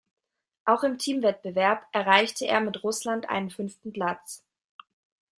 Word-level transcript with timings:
Auch 0.65 0.81
im 0.83 0.97
Teamwettbewerb 0.97 1.85
erreichte 1.91 2.47
er 2.47 2.59
mit 2.59 2.83
Russland 2.83 3.29
einen 3.29 3.51
fünften 3.51 3.93
Platz. 3.93 4.43